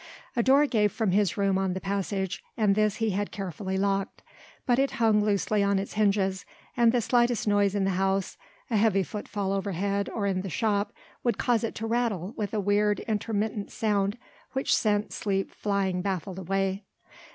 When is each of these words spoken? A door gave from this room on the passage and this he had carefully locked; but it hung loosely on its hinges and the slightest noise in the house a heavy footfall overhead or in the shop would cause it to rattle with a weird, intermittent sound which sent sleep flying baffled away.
A 0.35 0.41
door 0.41 0.65
gave 0.65 0.91
from 0.91 1.11
this 1.11 1.37
room 1.37 1.59
on 1.59 1.73
the 1.75 1.79
passage 1.79 2.43
and 2.57 2.73
this 2.73 2.95
he 2.95 3.11
had 3.11 3.29
carefully 3.29 3.77
locked; 3.77 4.23
but 4.65 4.79
it 4.79 4.89
hung 4.97 5.23
loosely 5.23 5.61
on 5.61 5.77
its 5.77 5.93
hinges 5.93 6.43
and 6.75 6.91
the 6.91 7.01
slightest 7.01 7.47
noise 7.47 7.75
in 7.75 7.83
the 7.83 7.91
house 7.91 8.35
a 8.71 8.77
heavy 8.77 9.03
footfall 9.03 9.53
overhead 9.53 10.09
or 10.09 10.25
in 10.25 10.41
the 10.41 10.49
shop 10.49 10.91
would 11.23 11.37
cause 11.37 11.63
it 11.63 11.75
to 11.75 11.85
rattle 11.85 12.33
with 12.35 12.51
a 12.51 12.59
weird, 12.59 13.01
intermittent 13.01 13.71
sound 13.71 14.17
which 14.53 14.75
sent 14.75 15.13
sleep 15.13 15.51
flying 15.53 16.01
baffled 16.01 16.39
away. 16.39 16.83